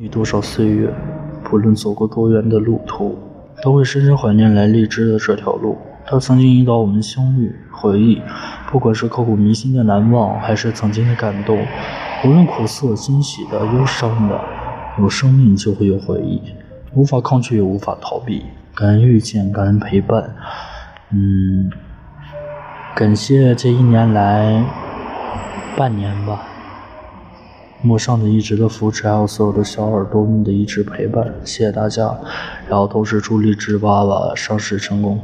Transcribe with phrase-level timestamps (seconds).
[0.00, 0.94] 你多少岁月，
[1.42, 3.18] 不论走过多远的路途，
[3.60, 5.76] 都会深深怀念来荔枝的这条路。
[6.06, 8.22] 它曾经引导我们相遇、回忆，
[8.70, 11.58] 不管是刻骨铭心的难忘，还是曾经的感动，
[12.24, 14.40] 无论苦涩、欣喜的、忧伤的，
[15.00, 16.40] 有生命就会有回忆，
[16.94, 18.44] 无法抗拒也无法逃避。
[18.76, 20.32] 感恩遇见，感恩陪伴，
[21.10, 21.70] 嗯，
[22.94, 24.64] 感谢这一年来
[25.76, 26.40] 半年吧。
[27.80, 32.18] 陌上的一直的扶持，还有所有的小耳朵们的一直陪伴，谢谢大家。
[32.68, 35.20] 然后同时祝荔枝爸爸上市成功。